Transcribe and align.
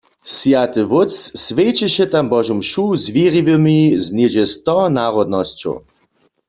Swjaty 0.35 0.83
wótc 0.91 1.17
swjećeše 1.43 2.05
tam 2.13 2.25
Božu 2.33 2.55
mšu 2.59 2.85
z 3.03 3.05
wěriwymi 3.13 3.79
z 4.03 4.05
něhdźe 4.17 4.43
sto 4.53 4.75
narodnosćow. 4.97 5.75